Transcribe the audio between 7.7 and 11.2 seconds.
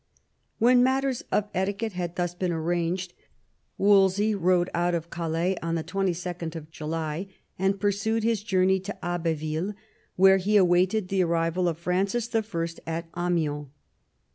pursued his journey to Abbeville, where he awaited